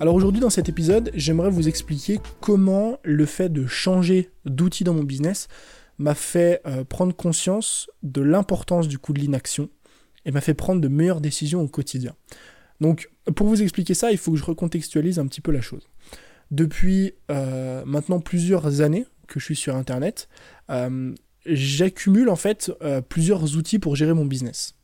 [0.00, 4.94] Alors aujourd'hui dans cet épisode, j'aimerais vous expliquer comment le fait de changer d'outil dans
[4.94, 5.48] mon business
[5.98, 9.68] m'a fait euh, prendre conscience de l'importance du coup de l'inaction
[10.24, 12.14] et m'a fait prendre de meilleures décisions au quotidien.
[12.80, 15.88] Donc pour vous expliquer ça, il faut que je recontextualise un petit peu la chose.
[16.52, 20.28] Depuis euh, maintenant plusieurs années que je suis sur Internet,
[20.70, 21.12] euh,
[21.46, 22.72] j'accumule en fait
[23.08, 24.78] plusieurs outils pour gérer mon business.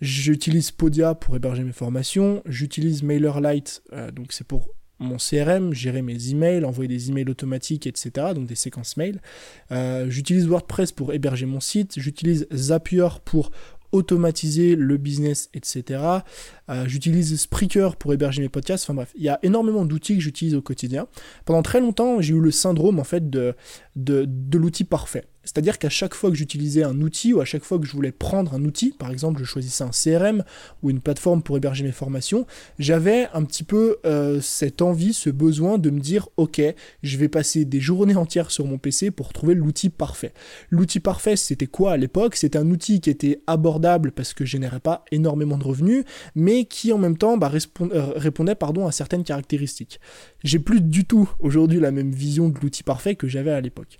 [0.00, 2.42] J'utilise Podia pour héberger mes formations.
[2.46, 7.86] J'utilise MailerLite, euh, donc c'est pour mon CRM, gérer mes emails, envoyer des emails automatiques,
[7.86, 8.32] etc.
[8.34, 9.20] Donc des séquences mail.
[9.72, 11.94] Euh, j'utilise WordPress pour héberger mon site.
[11.96, 13.50] J'utilise Zapier pour
[13.92, 16.02] automatiser le business, etc.
[16.68, 18.84] Euh, j'utilise Spreaker pour héberger mes podcasts.
[18.84, 21.06] Enfin bref, il y a énormément d'outils que j'utilise au quotidien.
[21.44, 23.54] Pendant très longtemps, j'ai eu le syndrome en fait de,
[23.96, 25.24] de l'outil parfait.
[25.44, 28.12] C'est-à-dire qu'à chaque fois que j'utilisais un outil ou à chaque fois que je voulais
[28.12, 30.44] prendre un outil, par exemple je choisissais un CRM
[30.82, 32.46] ou une plateforme pour héberger mes formations,
[32.78, 36.60] j'avais un petit peu euh, cette envie, ce besoin de me dire ok,
[37.02, 40.32] je vais passer des journées entières sur mon PC pour trouver l'outil parfait.
[40.70, 42.36] L'outil parfait c'était quoi à l'époque?
[42.36, 46.04] C'était un outil qui était abordable parce que je générais pas énormément de revenus,
[46.34, 50.00] mais qui en même temps bah, euh, répondait pardon, à certaines caractéristiques.
[50.42, 53.98] J'ai plus du tout aujourd'hui la même vision de l'outil parfait que j'avais à l'époque.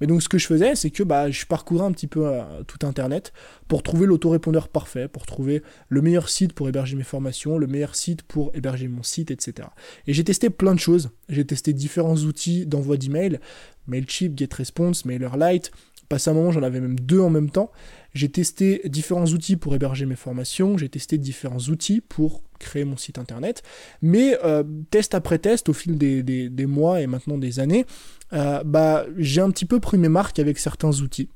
[0.00, 2.42] Mais donc ce que je faisais, c'est que bah, je parcourais un petit peu euh,
[2.66, 3.32] tout Internet
[3.68, 7.94] pour trouver l'autorépondeur parfait, pour trouver le meilleur site pour héberger mes formations, le meilleur
[7.94, 9.68] site pour héberger mon site, etc.
[10.06, 11.10] Et j'ai testé plein de choses.
[11.28, 13.40] J'ai testé différents outils d'envoi d'email,
[13.86, 15.70] Mailchimp, GetResponse, MailerLite.
[16.08, 17.72] Passé un moment, j'en avais même deux en même temps.
[18.16, 22.96] J'ai testé différents outils pour héberger mes formations, j'ai testé différents outils pour créer mon
[22.96, 23.62] site internet,
[24.00, 27.84] mais euh, test après test, au fil des, mois et maintenant des années,
[28.32, 31.28] euh, bah, j'ai un petit peu pris mes marques avec certains outils.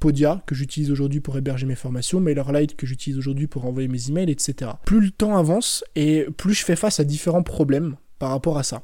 [0.00, 4.08] Podia, que j'utilise aujourd'hui pour héberger mes formations, MailerLite, que j'utilise aujourd'hui pour envoyer mes
[4.08, 4.72] emails, etc.
[4.84, 8.64] Plus le temps avance et plus je fais face à différents problèmes par rapport à
[8.64, 8.82] ça.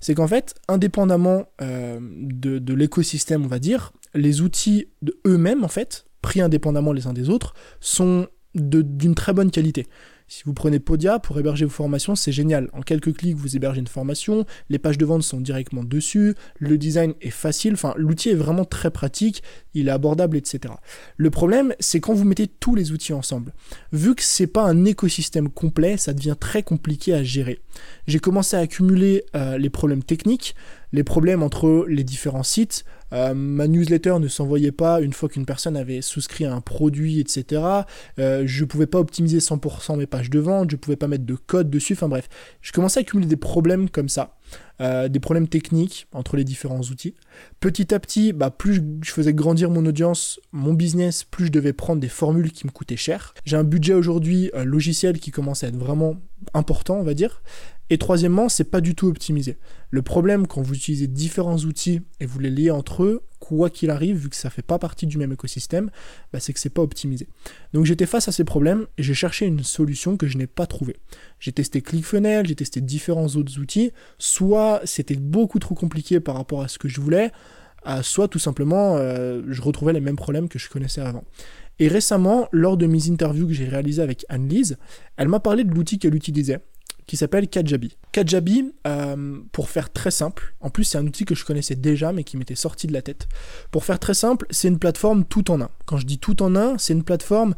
[0.00, 4.88] C'est qu'en fait, indépendamment euh, de, de l'écosystème, on va dire, les outils
[5.24, 9.86] eux-mêmes, en fait, pris indépendamment les uns des autres, sont d'une très bonne qualité.
[10.28, 12.70] Si vous prenez Podia pour héberger vos formations, c'est génial.
[12.72, 16.78] En quelques clics, vous hébergez une formation, les pages de vente sont directement dessus, le
[16.78, 19.42] design est facile, enfin l'outil est vraiment très pratique,
[19.74, 20.72] il est abordable, etc.
[21.18, 23.52] Le problème, c'est quand vous mettez tous les outils ensemble.
[23.92, 27.60] Vu que c'est pas un écosystème complet, ça devient très compliqué à gérer.
[28.06, 30.56] J'ai commencé à accumuler euh, les problèmes techniques,
[30.92, 35.46] les problèmes entre les différents sites, euh, ma newsletter ne s'envoyait pas une fois qu'une
[35.46, 37.62] personne avait souscrit à un produit, etc.
[38.18, 41.34] Euh, je pouvais pas optimiser 100% mes pages de vente, je pouvais pas mettre de
[41.34, 42.28] code dessus, enfin bref.
[42.60, 44.36] Je commençais à accumuler des problèmes comme ça.
[45.08, 47.14] Des problèmes techniques entre les différents outils.
[47.60, 51.72] Petit à petit, bah, plus je faisais grandir mon audience, mon business, plus je devais
[51.72, 53.32] prendre des formules qui me coûtaient cher.
[53.44, 56.16] J'ai un budget aujourd'hui logiciel qui commence à être vraiment
[56.52, 57.42] important, on va dire.
[57.92, 59.58] Et troisièmement, c'est pas du tout optimisé.
[59.90, 63.90] Le problème quand vous utilisez différents outils et vous les liez entre eux, quoi qu'il
[63.90, 65.90] arrive, vu que ça fait pas partie du même écosystème,
[66.32, 67.28] bah, c'est que c'est pas optimisé.
[67.74, 70.64] Donc j'étais face à ces problèmes et j'ai cherché une solution que je n'ai pas
[70.64, 70.96] trouvée.
[71.38, 76.62] J'ai testé ClickFunnels, j'ai testé différents autres outils, soit c'était beaucoup trop compliqué par rapport
[76.62, 77.30] à ce que je voulais,
[78.00, 81.24] soit tout simplement euh, je retrouvais les mêmes problèmes que je connaissais avant.
[81.78, 84.78] Et récemment, lors de mes interviews que j'ai réalisées avec Anne-Lise,
[85.18, 86.60] elle m'a parlé de l'outil qu'elle utilisait
[87.06, 87.96] qui s'appelle Kajabi.
[88.12, 92.12] Kajabi, euh, pour faire très simple, en plus c'est un outil que je connaissais déjà
[92.12, 93.28] mais qui m'était sorti de la tête.
[93.70, 95.70] Pour faire très simple, c'est une plateforme tout en un.
[95.86, 97.54] Quand je dis tout en un, c'est une plateforme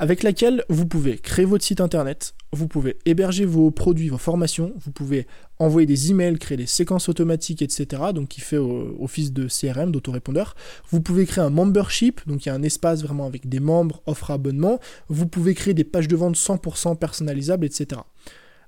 [0.00, 4.72] avec laquelle vous pouvez créer votre site internet, vous pouvez héberger vos produits, vos formations,
[4.78, 5.26] vous pouvez
[5.58, 8.04] envoyer des emails, créer des séquences automatiques, etc.
[8.14, 10.56] Donc qui fait office de CRM, d'autorépondeur.
[10.90, 14.02] Vous pouvez créer un membership, donc il y a un espace vraiment avec des membres,
[14.06, 14.80] offre abonnement.
[15.08, 18.00] Vous pouvez créer des pages de vente 100% personnalisables, etc.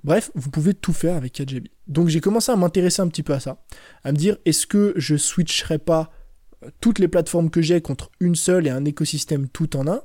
[0.05, 1.71] Bref, vous pouvez tout faire avec Kajabi.
[1.87, 3.63] Donc j'ai commencé à m'intéresser un petit peu à ça,
[4.05, 6.11] à me dire est-ce que je switcherai pas
[6.65, 10.03] euh, toutes les plateformes que j'ai contre une seule et un écosystème tout en un,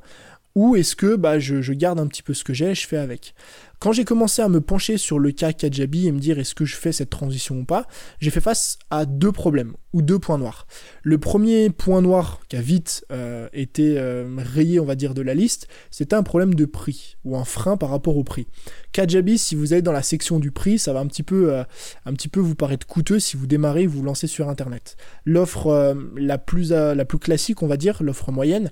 [0.55, 2.97] ou est-ce que bah, je, garde un petit peu ce que j'ai et je fais
[2.97, 3.35] avec?
[3.79, 6.65] Quand j'ai commencé à me pencher sur le cas Kajabi et me dire est-ce que
[6.65, 7.85] je fais cette transition ou pas,
[8.19, 10.65] j'ai fait face à deux problèmes ou deux points noirs.
[11.03, 15.21] Le premier point noir qui a vite euh, été euh, rayé, on va dire, de
[15.21, 18.47] la liste, c'était un problème de prix ou un frein par rapport au prix.
[18.93, 21.63] Kajabi, si vous allez dans la section du prix, ça va un petit peu, euh,
[22.05, 24.97] un peu vous paraître coûteux si vous démarrez et vous, vous lancez sur Internet.
[25.23, 28.71] L'offre la, plus, la plus classique, on va dire, l'offre moyenne,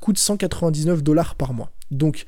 [0.00, 1.72] coûte 199 dollars par mois.
[1.90, 2.24] Donc,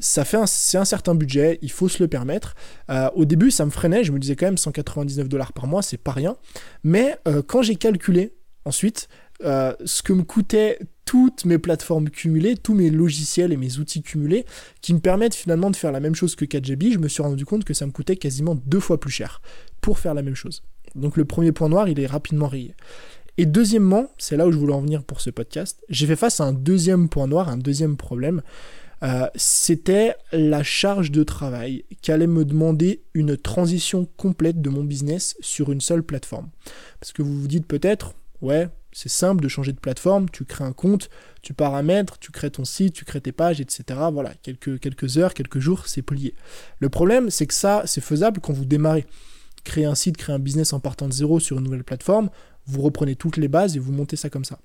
[0.00, 2.54] ça fait c'est un certain budget, il faut se le permettre.
[2.90, 5.82] Euh, au début, ça me freinait, je me disais quand même 199 dollars par mois,
[5.82, 6.36] c'est pas rien.
[6.82, 9.08] Mais euh, quand j'ai calculé ensuite,
[9.44, 14.02] euh, ce que me coûtaient toutes mes plateformes cumulées, tous mes logiciels et mes outils
[14.02, 14.44] cumulés,
[14.80, 17.44] qui me permettent finalement de faire la même chose que 4GB, je me suis rendu
[17.44, 19.40] compte que ça me coûtait quasiment deux fois plus cher
[19.80, 20.62] pour faire la même chose.
[20.94, 22.74] Donc le premier point noir, il est rapidement rayé.
[23.38, 26.40] Et deuxièmement, c'est là où je voulais en venir pour ce podcast, j'ai fait face
[26.40, 28.42] à un deuxième point noir, un deuxième problème.
[29.02, 35.36] Euh, c'était la charge de travail qu'allait me demander une transition complète de mon business
[35.40, 36.50] sur une seule plateforme.
[37.00, 40.64] Parce que vous vous dites peut-être, ouais, c'est simple de changer de plateforme, tu crées
[40.64, 41.08] un compte,
[41.42, 43.84] tu paramètres, tu crées ton site, tu crées tes pages, etc.
[44.12, 46.34] Voilà, quelques, quelques heures, quelques jours, c'est plié.
[46.80, 49.06] Le problème, c'est que ça, c'est faisable quand vous démarrez.
[49.62, 52.30] Créer un site, créer un business en partant de zéro sur une nouvelle plateforme,
[52.66, 54.60] vous reprenez toutes les bases et vous montez ça comme ça.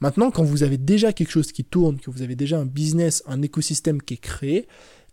[0.00, 3.22] Maintenant, quand vous avez déjà quelque chose qui tourne, que vous avez déjà un business,
[3.26, 4.66] un écosystème qui est créé,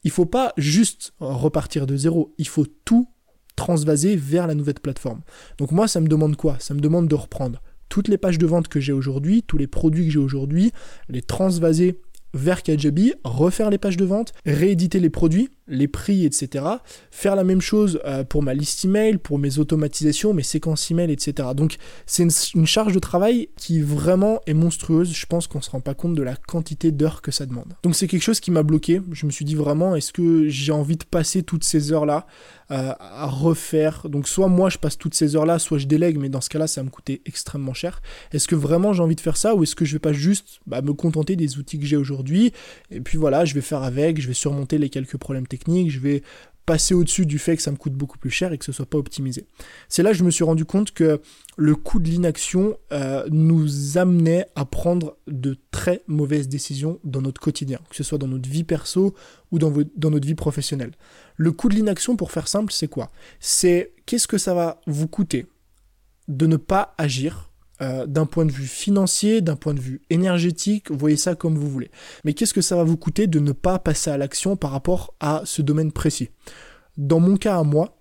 [0.03, 3.09] il ne faut pas juste repartir de zéro, il faut tout
[3.55, 5.21] transvaser vers la nouvelle plateforme.
[5.57, 6.57] Donc moi, ça me demande quoi?
[6.59, 9.67] Ça me demande de reprendre toutes les pages de vente que j'ai aujourd'hui, tous les
[9.67, 10.71] produits que j'ai aujourd'hui,
[11.09, 12.01] les transvaser
[12.33, 16.65] vers Kajabi, refaire les pages de vente, rééditer les produits, les prix, etc.
[17.11, 21.11] Faire la même chose euh, pour ma liste email, pour mes automatisations, mes séquences email,
[21.11, 21.49] etc.
[21.55, 21.75] Donc
[22.05, 25.13] c'est une, charge de travail qui vraiment est monstrueuse.
[25.13, 27.73] Je pense qu'on se rend pas compte de la quantité d'heures que ça demande.
[27.83, 29.01] Donc c'est quelque chose qui m'a bloqué.
[29.11, 32.27] Je me suis dit vraiment, est-ce que j'ai envie de passer toutes ces heures-là
[32.71, 36.29] euh, à refaire Donc soit moi je passe toutes ces heures-là, soit je délègue, mais
[36.29, 38.01] dans ce cas-là ça va me coûter extrêmement cher.
[38.33, 40.59] Est-ce que vraiment j'ai envie de faire ça ou est-ce que je vais pas juste
[40.67, 42.51] bah, me contenter des outils que j'ai aujourd'hui
[42.91, 45.99] et puis voilà, je vais faire avec, je vais surmonter les quelques problèmes techniques je
[45.99, 46.23] vais
[46.67, 48.85] passer au-dessus du fait que ça me coûte beaucoup plus cher et que ce soit
[48.85, 49.47] pas optimisé.
[49.87, 51.21] C'est là que je me suis rendu compte que
[51.55, 57.39] le coût de l'inaction euh, nous amenait à prendre de très mauvaises décisions dans notre
[57.39, 59.15] quotidien, que ce soit dans notre vie perso
[59.51, 60.91] ou dans notre vie professionnelle.
[61.37, 63.11] Le coût de l'inaction, pour faire simple, c'est quoi?
[63.39, 65.47] C'est qu'est-ce que ça va vous coûter
[66.27, 67.46] de ne pas agir
[67.81, 71.69] euh, d'un point de vue financier, d'un point de vue énergétique, voyez ça comme vous
[71.69, 71.91] voulez.
[72.23, 75.13] Mais qu'est-ce que ça va vous coûter de ne pas passer à l'action par rapport
[75.19, 76.29] à ce domaine précis?
[76.97, 77.97] Dans mon cas à moi,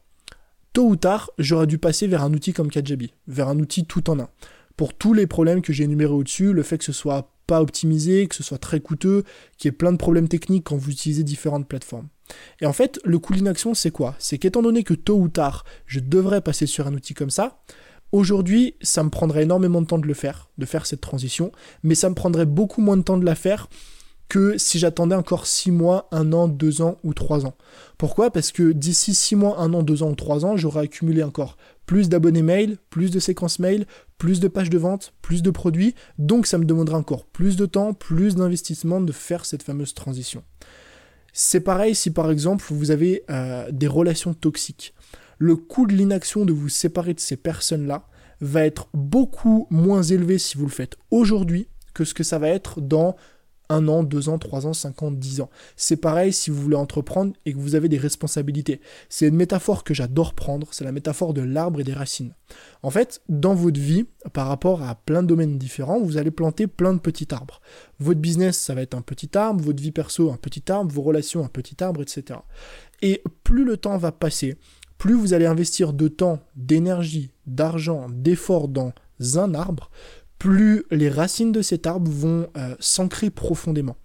[0.72, 4.08] tôt ou tard, j'aurais dû passer vers un outil comme Kajabi, vers un outil tout
[4.10, 4.28] en un.
[4.76, 8.26] Pour tous les problèmes que j'ai énumérés au-dessus, le fait que ce soit pas optimisé,
[8.26, 9.24] que ce soit très coûteux,
[9.56, 12.08] qu'il y ait plein de problèmes techniques quand vous utilisez différentes plateformes.
[12.60, 14.16] Et en fait, le coût d'inaction, c'est quoi?
[14.18, 17.62] C'est qu'étant donné que tôt ou tard, je devrais passer sur un outil comme ça,
[18.16, 21.52] Aujourd'hui, ça me prendrait énormément de temps de le faire, de faire cette transition,
[21.82, 23.68] mais ça me prendrait beaucoup moins de temps de la faire
[24.30, 27.58] que si j'attendais encore 6 mois, 1 an, 2 ans ou 3 ans.
[27.98, 28.30] Pourquoi?
[28.30, 31.58] Parce que d'ici 6 mois, 1 an, 2 ans ou 3 ans, j'aurai accumulé encore
[31.84, 33.84] plus d'abonnés mail, plus de séquences mail,
[34.16, 37.66] plus de pages de vente, plus de produits, donc ça me demandera encore plus de
[37.66, 40.42] temps, plus d'investissement de faire cette fameuse transition.
[41.34, 44.94] C'est pareil si par exemple vous avez euh, des relations toxiques
[45.38, 48.06] le coût de l'inaction de vous séparer de ces personnes-là
[48.40, 52.48] va être beaucoup moins élevé si vous le faites aujourd'hui que ce que ça va
[52.48, 53.16] être dans
[53.68, 55.50] un an, deux ans, trois ans, cinq ans, dix ans.
[55.76, 58.80] C'est pareil si vous voulez entreprendre et que vous avez des responsabilités.
[59.08, 62.34] C'est une métaphore que j'adore prendre, c'est la métaphore de l'arbre et des racines.
[62.82, 66.66] En fait, dans votre vie, par rapport à plein de domaines différents, vous allez planter
[66.66, 67.60] plein de petits arbres.
[67.98, 71.02] Votre business, ça va être un petit arbre, votre vie perso, un petit arbre, vos
[71.02, 72.40] relations, un petit arbre, etc.
[73.02, 74.56] Et plus le temps va passer,
[74.98, 78.92] plus vous allez investir de temps, d'énergie, d'argent, d'efforts dans
[79.34, 79.90] un arbre,
[80.38, 83.96] plus les racines de cet arbre vont euh, s'ancrer profondément.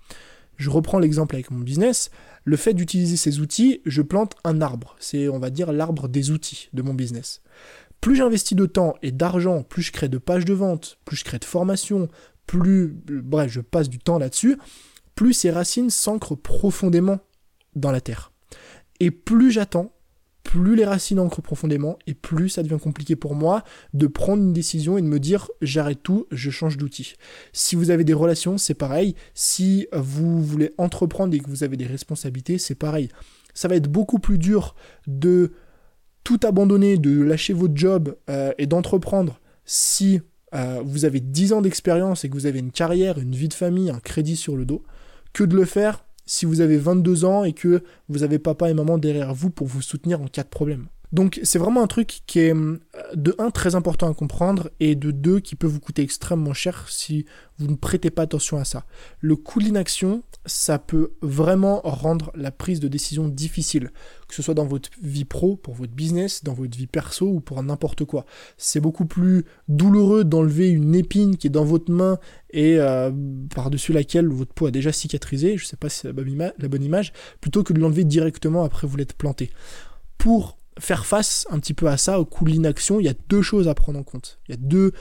[0.58, 2.12] Je reprends l'exemple avec mon business.
[2.44, 4.96] Le fait d'utiliser ces outils, je plante un arbre.
[5.00, 7.42] C'est, on va dire, l'arbre des outils de mon business.
[8.00, 11.24] Plus j'investis de temps et d'argent, plus je crée de pages de vente, plus je
[11.24, 12.10] crée de formations,
[12.48, 14.58] plus, bref, je passe du temps là-dessus,
[15.16, 17.20] plus ces racines s'ancrent profondément
[17.76, 18.32] dans la terre.
[19.00, 19.94] Et plus j'attends,
[20.44, 24.54] plus les racines ancrent profondément et plus ça devient compliqué pour moi de prendre une
[24.54, 27.14] décision et de me dire j'arrête tout, je change d'outil.
[27.54, 29.16] Si vous avez des relations, c'est pareil.
[29.34, 33.10] Si vous voulez entreprendre et que vous avez des responsabilités, c'est pareil.
[33.54, 34.76] Ça va être beaucoup plus dur
[35.08, 35.52] de
[36.24, 40.22] tout abandonner, de lâcher votre job euh, et d'entreprendre si
[40.54, 43.54] euh, vous avez 10 ans d'expérience et que vous avez une carrière, une vie de
[43.54, 44.84] famille, un crédit sur le dos,
[45.34, 48.74] que de le faire si vous avez 22 ans et que vous avez papa et
[48.74, 50.88] maman derrière vous pour vous soutenir en cas de problème.
[51.12, 52.80] Donc c'est vraiment un truc qui est euh,
[53.16, 56.86] de un très important à comprendre et de deux qui peut vous coûter extrêmement cher
[56.90, 57.26] si
[57.58, 58.86] vous ne prêtez pas attention à ça.
[59.20, 63.92] Le coût de l'inaction, ça peut vraiment rendre la prise de décision difficile,
[64.28, 67.40] que ce soit dans votre vie pro, pour votre business, dans votre vie perso ou
[67.42, 68.26] pour n'importe quoi.
[68.58, 72.20] C'est beaucoup plus douloureux d'enlever une épine qui est dans votre main
[72.52, 73.12] et euh,
[73.54, 76.14] par-dessus laquelle votre peau a déjà cicatrisé, je sais pas si c'est la
[76.68, 79.52] bonne image, plutôt que de l'enlever directement après vous l'être planté.
[80.18, 83.14] Pour faire face un petit peu à ça, au coût de l'inaction, il y a
[83.30, 84.40] deux choses à prendre en compte.
[84.48, 84.94] Il y a deux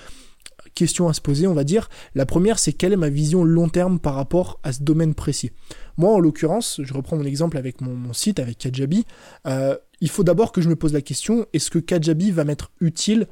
[0.74, 1.88] questions à se poser, on va dire.
[2.14, 5.52] La première, c'est quelle est ma vision long terme par rapport à ce domaine précis?
[5.96, 9.04] Moi, en l'occurrence, je reprends mon exemple avec mon, site, avec Kajabi,
[9.46, 12.70] euh, il faut d'abord que je me pose la question, est-ce que Kajabi va m'être
[12.80, 13.26] utile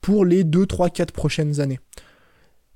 [0.00, 1.80] pour les 2, 3, 4 prochaines années?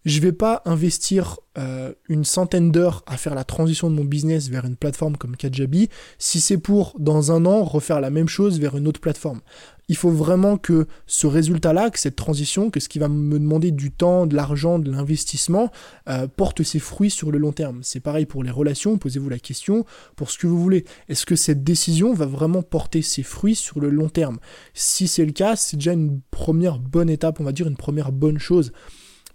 [0.05, 4.49] Je vais pas investir euh, une centaine d'heures à faire la transition de mon business
[4.49, 8.61] vers une plateforme comme Kajabi si c'est pour dans un an refaire la même chose
[8.61, 9.41] vers une autre plateforme.
[9.89, 13.71] Il faut vraiment que ce résultat-là, que cette transition, que ce qui va me demander
[13.71, 15.71] du temps, de l'argent, de l'investissement,
[16.09, 17.81] euh, porte ses fruits sur le long terme.
[17.83, 19.85] C'est pareil pour les relations, posez-vous la question,
[20.17, 20.87] pour ce que vous voulez.
[21.09, 24.39] Est-ce que cette décision va vraiment porter ses fruits sur le long terme?
[24.73, 28.11] Si c'est le cas, c'est déjà une première bonne étape, on va dire une première
[28.11, 28.73] bonne chose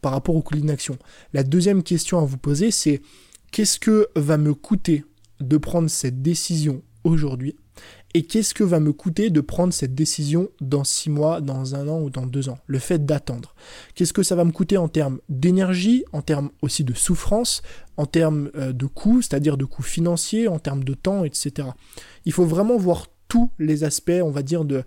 [0.01, 0.97] par rapport au coût d'inaction.
[1.33, 3.01] La deuxième question à vous poser, c'est
[3.51, 5.05] qu'est-ce que va me coûter
[5.39, 7.55] de prendre cette décision aujourd'hui
[8.13, 11.87] et qu'est-ce que va me coûter de prendre cette décision dans six mois, dans un
[11.87, 12.57] an ou dans deux ans?
[12.65, 13.53] Le fait d'attendre.
[13.93, 17.61] Qu'est-ce que ça va me coûter en termes d'énergie, en termes aussi de souffrance,
[17.97, 21.69] en termes euh, de coûts, c'est-à-dire de coûts financiers, en termes de temps, etc.
[22.25, 24.83] Il faut vraiment voir tous les aspects, on va dire, de,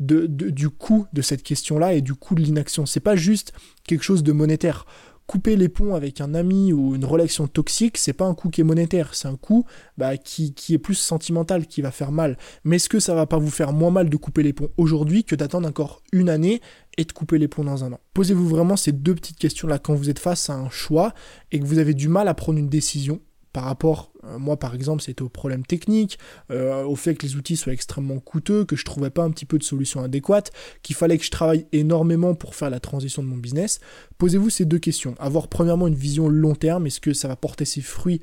[0.00, 2.86] du coût de cette question-là et du coût de l'inaction.
[2.86, 3.52] C'est pas juste
[3.84, 4.86] quelque chose de monétaire.
[5.26, 8.60] Couper les ponts avec un ami ou une relation toxique, c'est pas un coût qui
[8.60, 9.64] est monétaire, c'est un coût
[9.98, 12.38] bah, qui, qui, est plus sentimental, qui va faire mal.
[12.62, 15.24] Mais est-ce que ça va pas vous faire moins mal de couper les ponts aujourd'hui
[15.24, 16.60] que d'attendre encore une année
[16.96, 18.00] et de couper les ponts dans un an?
[18.14, 21.12] Posez-vous vraiment ces deux petites questions-là quand vous êtes face à un choix
[21.50, 23.20] et que vous avez du mal à prendre une décision
[23.56, 26.18] par rapport, euh, moi par exemple, c'était au problème technique,
[26.50, 29.46] euh, au fait que les outils soient extrêmement coûteux, que je trouvais pas un petit
[29.46, 33.28] peu de solution adéquate, qu'il fallait que je travaille énormément pour faire la transition de
[33.28, 33.80] mon business.
[34.18, 35.14] Posez-vous ces deux questions.
[35.18, 38.20] Avoir premièrement une vision long terme, est-ce que ça va porter ses fruits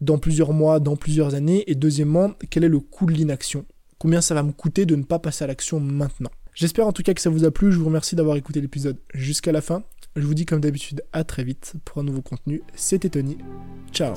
[0.00, 1.64] dans plusieurs mois, dans plusieurs années?
[1.66, 3.66] Et deuxièmement, quel est le coût de l'inaction?
[3.98, 6.30] Combien ça va me coûter de ne pas passer à l'action maintenant?
[6.54, 8.98] J'espère en tout cas que ça vous a plu, je vous remercie d'avoir écouté l'épisode
[9.14, 9.82] jusqu'à la fin.
[10.16, 12.62] Je vous dis comme d'habitude à très vite pour un nouveau contenu.
[12.74, 13.38] C'était Tony.
[13.92, 14.14] Ciao